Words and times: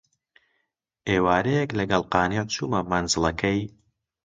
ئێوارەیەک 1.09 1.69
لەگەڵ 1.79 2.01
قانیع 2.13 2.43
چوومە 2.53 2.81
مەنزڵەکەی 2.91 3.61